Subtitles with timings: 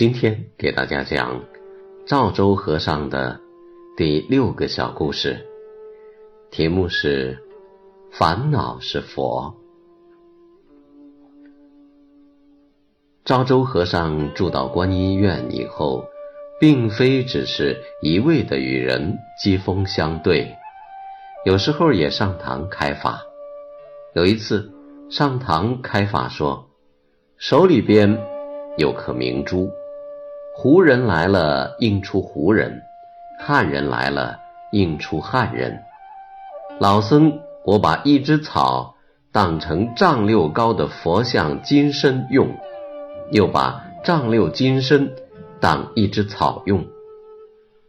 [0.00, 1.44] 今天给大家讲
[2.06, 3.38] 赵州和尚的
[3.98, 5.46] 第六个小故事，
[6.50, 7.38] 题目是
[8.10, 9.56] “烦恼是佛”。
[13.26, 16.06] 赵州和尚住到观音院以后，
[16.58, 20.56] 并非只是一味的与人机锋相对，
[21.44, 23.20] 有时候也上堂开法。
[24.14, 24.72] 有一次
[25.10, 26.70] 上堂开法说，
[27.36, 28.18] 手里边
[28.78, 29.70] 有颗明珠。
[30.54, 32.82] 胡人来了，应出胡人；
[33.40, 34.40] 汉人来了，
[34.72, 35.82] 应出汉人。
[36.78, 38.94] 老僧，我把一枝草
[39.32, 42.48] 当成丈六高的佛像金身用，
[43.30, 45.14] 又把丈六金身
[45.60, 46.86] 当一枝草用。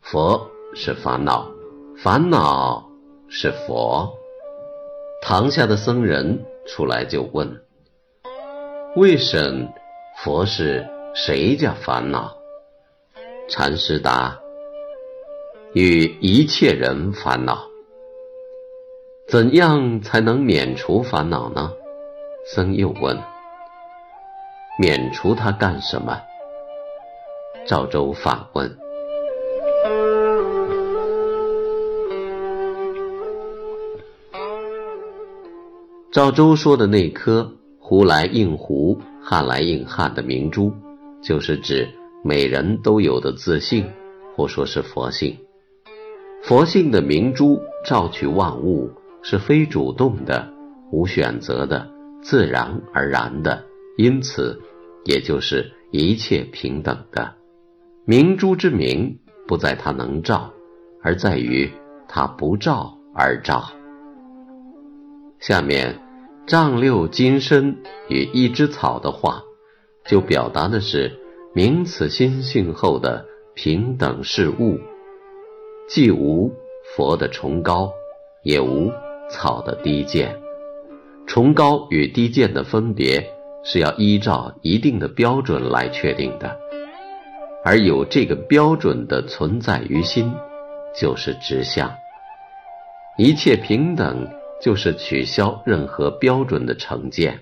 [0.00, 1.48] 佛是烦恼，
[1.96, 2.88] 烦恼
[3.28, 4.12] 是佛。
[5.22, 7.60] 堂下的僧人出来就问
[8.94, 9.68] ：“为什
[10.18, 12.36] 佛是谁家烦恼？”
[13.52, 14.40] 禅师答
[15.76, 17.68] ：“与一切人烦恼，
[19.26, 21.74] 怎样才能免除烦恼呢？”
[22.48, 23.18] 僧又问
[24.80, 26.18] ：“免除它干什么？”
[27.68, 28.74] 赵州反问
[36.10, 40.72] ：“赵州说的那颗胡来应胡、汉来应汉的明珠，
[41.22, 41.86] 就是指。”
[42.24, 43.90] 每人都有的自信，
[44.36, 45.38] 或说是佛性。
[46.44, 48.90] 佛性的明珠照取万物，
[49.22, 50.48] 是非主动的、
[50.92, 51.90] 无选择的、
[52.22, 53.64] 自然而然的，
[53.96, 54.60] 因此，
[55.04, 57.34] 也就是一切平等的。
[58.04, 59.18] 明珠之明，
[59.48, 60.52] 不在它能照，
[61.02, 61.70] 而在于
[62.06, 63.72] 它不照而照。
[65.40, 65.98] 下面，
[66.46, 67.78] 丈六金身
[68.08, 69.42] 与一枝草的话，
[70.06, 71.18] 就表达的是。
[71.54, 74.80] 明此心性后的平等事物，
[75.86, 76.50] 既无
[76.96, 77.92] 佛的崇高，
[78.42, 78.90] 也无
[79.28, 80.40] 草的低贱。
[81.26, 86.58] 崇高与低贱的分别是要依照一定的标准来确定的，
[87.62, 90.32] 而有这个标准的存在于心，
[90.98, 91.92] 就是直相。
[93.18, 94.26] 一切平等，
[94.58, 97.40] 就是取消任何标准的成见。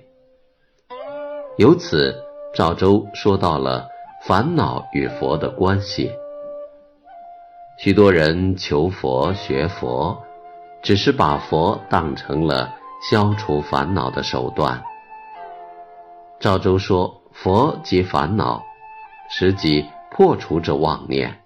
[1.58, 2.12] 由此，
[2.52, 3.86] 赵州说到了。
[4.22, 6.12] 烦恼与佛的关系，
[7.78, 10.22] 许多人求佛学佛，
[10.82, 12.74] 只是把佛当成了
[13.10, 14.82] 消除烦恼的手段。
[16.38, 18.62] 赵州说，佛即烦恼，
[19.30, 21.40] 实际破除这妄念。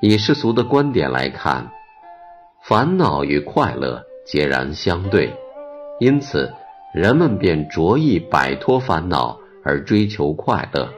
[0.00, 1.70] 以世俗的观点来看，
[2.62, 5.36] 烦恼与快乐截然相对，
[6.00, 6.54] 因此
[6.94, 10.88] 人们便着意摆脱烦恼而追求快乐。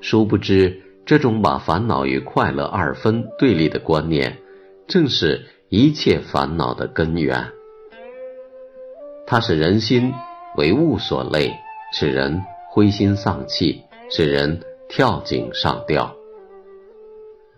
[0.00, 4.38] 殊不知，这种把烦恼与快乐二分对立的观念，
[4.86, 7.48] 正是一切烦恼的根源。
[9.26, 10.12] 它使人心
[10.56, 11.52] 为物所累，
[11.92, 16.14] 使人灰心丧气，使人跳井上吊。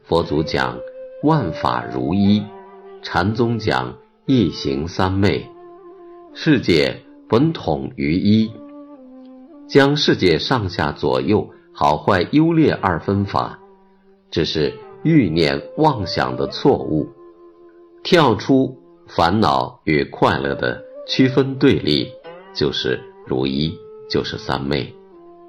[0.03, 0.79] 佛祖讲
[1.23, 2.43] 万法如一，
[3.03, 5.47] 禅宗讲一行三昧，
[6.35, 8.51] 世界本统于一，
[9.69, 11.49] 将世界上下左右。
[11.83, 13.59] 好坏优劣二分法，
[14.31, 17.09] 只是欲念妄想的错误。
[18.05, 18.79] 跳出
[19.09, 20.79] 烦恼与快乐的
[21.09, 22.13] 区分对立，
[22.53, 23.75] 就是如一，
[24.11, 24.95] 就是三昧。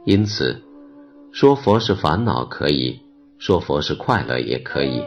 [0.05, 0.57] 因此，
[1.33, 3.01] 说佛是烦恼可以，
[3.37, 5.03] 说佛是快乐也可以。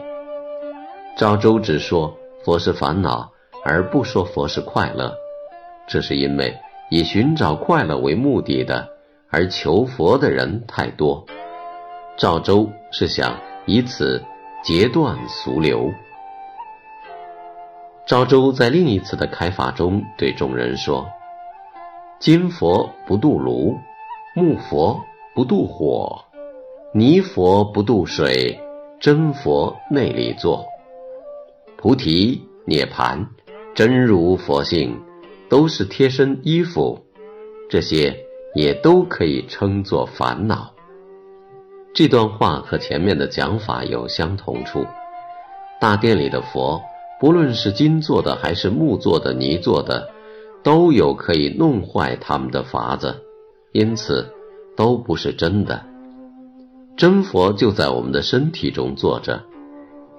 [1.17, 3.31] 赵州只说佛是烦恼，
[3.63, 5.11] 而不说佛是快乐，
[5.87, 6.55] 这是因为
[6.91, 8.94] 以寻找快乐为目的的。
[9.35, 11.25] 而求佛的人太多，
[12.17, 14.23] 赵州是想以此
[14.63, 15.91] 截断俗流。
[18.07, 21.05] 赵州在另一次的开法中对众人说
[22.17, 23.77] ：“金佛不渡炉，
[24.37, 25.03] 木佛
[25.33, 26.23] 不渡火，
[26.93, 28.57] 泥佛不渡水，
[29.01, 30.65] 真佛内里坐。
[31.75, 33.27] 菩提涅盘、
[33.73, 34.97] 真如佛性，
[35.49, 37.05] 都是贴身衣服，
[37.69, 38.24] 这些
[38.55, 40.71] 也都可以称作烦恼。
[41.93, 44.85] 这段话和前面的讲法有相同处。
[45.79, 46.81] 大殿里的佛，
[47.19, 50.09] 不论是金做的还是木做的、泥做的，
[50.63, 53.23] 都有可以弄坏他们的法子，
[53.73, 54.33] 因此
[54.75, 55.85] 都不是真的。
[56.97, 59.43] 真佛就在我们的身体中坐着，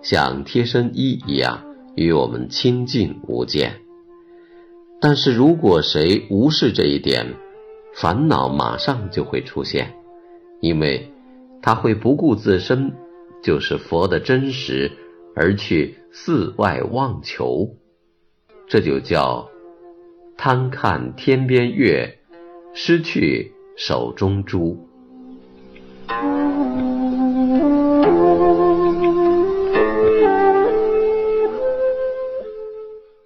[0.02, 3.80] 像贴身衣一样与我们亲近无间。
[5.00, 7.34] 但是如果谁无视这一点，
[7.98, 9.94] 烦恼马上就会出现，
[10.60, 11.10] 因为
[11.62, 12.92] 他会不顾自身
[13.42, 14.92] 就是佛的真实。
[15.38, 17.76] 而去四外望求，
[18.66, 19.50] 这就叫
[20.38, 22.20] 贪看天边月，
[22.72, 24.88] 失去手中珠。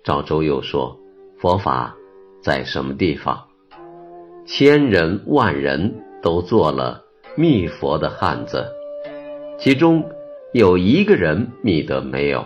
[0.02, 0.99] 赵州又说
[1.38, 1.96] ：“佛法
[2.43, 3.50] 在什么地方？
[4.52, 7.05] 千人万人都做了
[7.37, 8.67] 密佛的汉子，
[9.61, 10.05] 其中。”
[10.52, 12.44] 有一个人密得没有？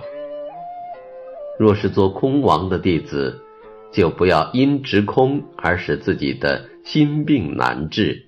[1.58, 3.40] 若是做空王的弟子，
[3.90, 8.26] 就不要因执空而使自己的心病难治。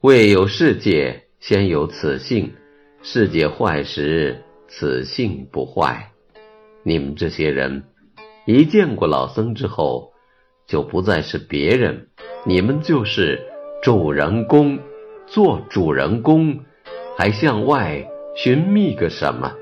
[0.00, 2.50] 未有世界，先有此性；
[3.02, 6.12] 世界坏时，此性不坏。
[6.84, 7.82] 你们这些人，
[8.46, 10.12] 一见过老僧之后，
[10.68, 12.06] 就不再是别人，
[12.46, 13.40] 你们就是
[13.82, 14.78] 主人公。
[15.26, 16.60] 做主人公，
[17.16, 18.06] 还向外。
[18.36, 19.54] 寻觅个什么？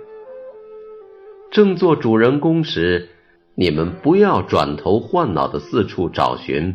[1.50, 3.10] 正做主人公时，
[3.54, 6.74] 你们不要转头换脑的四处找寻，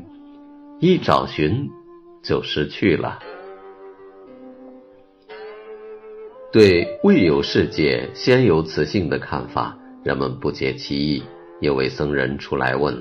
[0.80, 1.69] 一找寻
[2.24, 3.19] 就失去了。
[6.51, 11.24] 对未有世界先有此性的看法，人们不解其意。
[11.60, 12.95] 有位僧人出来问：“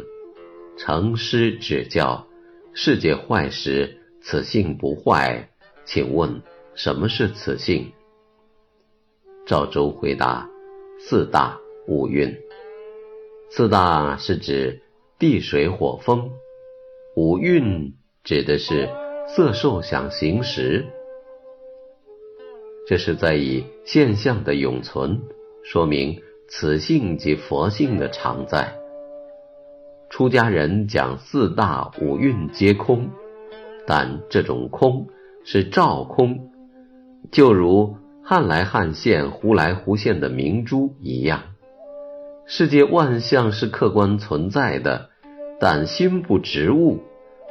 [0.79, 2.27] 成师指教，
[2.79, 5.49] 世界坏时，此性不坏，
[5.87, 6.43] 请问
[6.75, 7.91] 什么是此性？”
[9.49, 10.47] 赵州回答
[11.01, 11.59] ：“四大
[11.89, 12.37] 五蕴。
[13.49, 14.83] 四大是指
[15.19, 16.31] 地水火风，
[17.17, 18.91] 五蕴指的是
[19.27, 20.85] 色受想行识。
[22.87, 25.23] 这是在以现象的永存，
[25.65, 28.79] 说明此性即佛性的常在。
[30.11, 33.09] 出家人讲四大五蕴皆空，
[33.87, 35.07] 但这种空
[35.45, 36.51] 是照空，
[37.31, 37.97] 就如。”
[38.29, 41.45] 汉来汉现，胡来胡现的明珠一样，
[42.45, 45.11] 世界万象是客观存在的，
[45.61, 46.99] 但心不执物，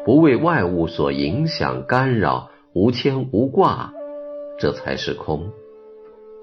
[0.04, 3.94] 不为外物所影响干扰，无牵无挂，
[4.60, 5.50] 这才是空。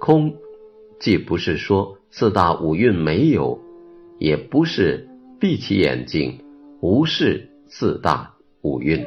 [0.01, 0.37] 空，
[0.99, 3.59] 既不是说四大五蕴没有，
[4.19, 5.11] 也不是
[5.43, 6.39] 闭起眼睛
[6.81, 9.05] 无视四大五蕴。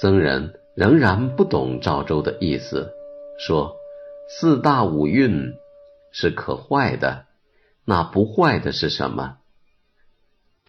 [0.00, 0.58] 僧人。
[0.74, 2.90] 仍然不懂赵州的意思，
[3.38, 3.76] 说
[4.28, 5.52] 四大五蕴
[6.10, 7.26] 是可坏的，
[7.84, 9.36] 那不坏的是什么？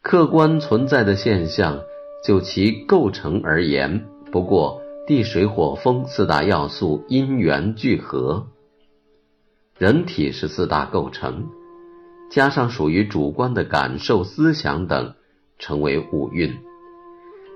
[0.03, 1.81] 客观存在的现象，
[2.23, 8.45] 就其构成而言，不过地水火风四大要素因缘聚合，
[9.79, 11.49] 人体是四大构成，
[12.29, 15.13] 加上属于主观的感受、思想等，
[15.57, 16.59] 成为五蕴。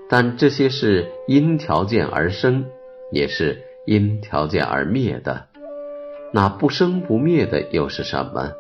[0.10, 2.66] 但这些是因条件而生，
[3.12, 5.48] 也是因条件而灭的。
[6.34, 8.54] 那不生不灭的又是什么？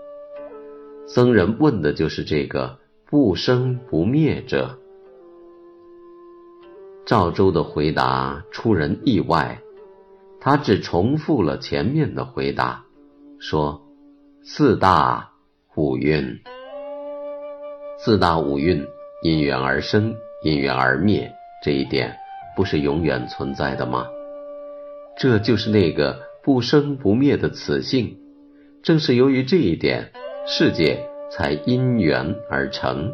[1.07, 4.77] 僧人问的就是这个不生不灭者。
[7.05, 9.61] 赵州的回答出人意外，
[10.39, 12.85] 他只重复了前面的回答，
[13.39, 13.81] 说
[14.45, 15.31] ：“四大
[15.79, 16.41] 五蕴，
[17.99, 18.85] 四大五蕴
[19.23, 21.31] 因缘而生，因缘而灭。”
[21.63, 22.17] 这一点
[22.53, 24.05] 不是永远存在的吗？
[25.17, 28.17] 这就是那个不生不灭的此性。
[28.83, 30.11] 正是由于这一点，
[30.45, 33.13] 世界才因缘而成，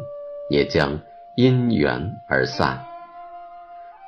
[0.50, 1.02] 也将
[1.36, 2.84] 因缘而散。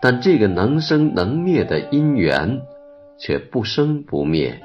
[0.02, 2.62] 但这个能生能灭的因缘，
[3.20, 4.60] 却不生不灭。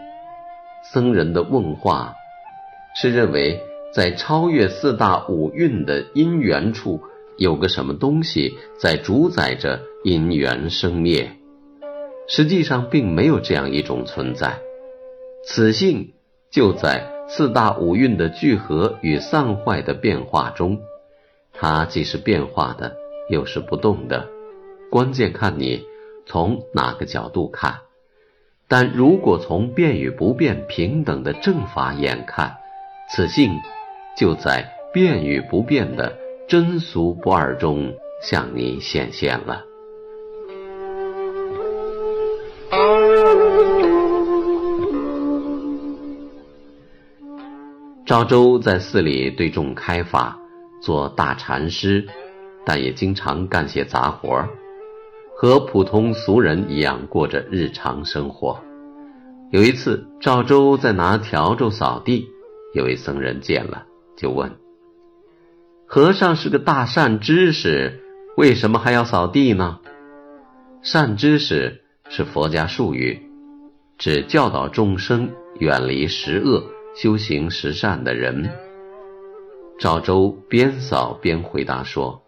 [0.92, 2.16] 僧人的问话，
[2.96, 3.62] 是认为
[3.94, 7.02] 在超越四大五蕴的因缘处。
[7.36, 11.32] 有个什么东西在主宰着因缘生灭，
[12.28, 14.60] 实际上并没有这样一种存在。
[15.44, 16.14] 此性
[16.52, 20.80] 就在四大五蕴的聚合与散坏的变化中，
[21.54, 22.96] 它既是变化的，
[23.30, 24.30] 又是不动的。
[24.92, 25.84] 关键看你
[26.28, 27.80] 从哪个角度看。
[28.68, 32.58] 但如果从变与不变平等的正法眼看，
[33.10, 33.60] 此性
[34.18, 36.18] 就在变与不变的
[36.48, 39.64] 真俗不二中向你显现了。
[48.06, 50.38] 赵州在寺里对众开法，
[50.82, 52.06] 做大禅师，
[52.66, 54.46] 但也经常干些杂活
[55.36, 58.60] 和普通俗人一样过着日常生活。
[59.52, 62.28] 有一次，赵州在拿笤帚扫地，
[62.74, 64.52] 有位僧人见了，就问
[65.88, 68.02] ：“和尚是个大善知识，
[68.38, 69.80] 为什么还要扫地呢？”
[70.82, 73.22] 善知识是佛家术语，
[73.98, 76.64] 指教导众生远离十恶。
[76.96, 78.52] 修行十善的人，
[79.80, 82.22] 赵州边扫边回答说：“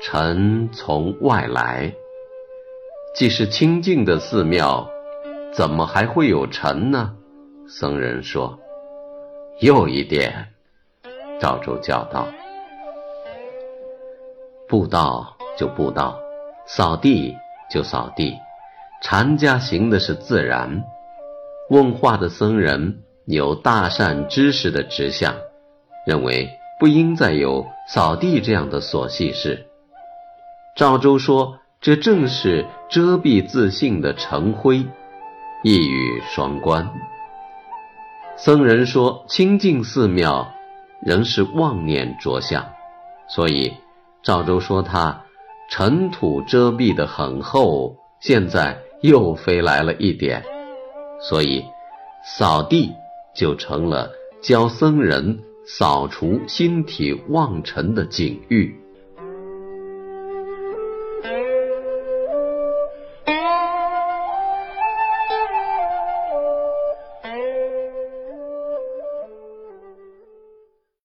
[0.00, 1.94] 臣从外来，
[3.14, 4.88] 既是清净的寺庙，
[5.52, 7.14] 怎么还会有尘呢？”
[7.68, 8.58] 僧人说
[9.60, 10.46] ：“又一点。”
[11.40, 12.28] 赵州叫道
[14.68, 16.20] ：“布道就布道，
[16.66, 17.36] 扫地
[17.70, 18.36] 就扫地，
[19.02, 20.84] 禅家行的是自然。”
[21.70, 23.02] 问话的僧人。
[23.26, 25.36] 有大善知识的直向，
[26.04, 26.48] 认为
[26.80, 29.68] 不应再有扫地这样的琐细事。
[30.74, 34.84] 赵州说：“这正是遮蔽自信的成灰，
[35.62, 36.90] 一语双关。”
[38.36, 40.52] 僧人说：“清净寺庙
[41.04, 42.66] 仍是妄念着相，
[43.28, 43.74] 所以
[44.22, 45.22] 赵州说他
[45.70, 50.44] 尘土遮蔽的很厚，现在又飞来了一点，
[51.20, 51.64] 所以
[52.24, 52.92] 扫地。”
[53.32, 54.10] 就成了
[54.42, 58.79] 教僧人扫除心体妄尘的警喻。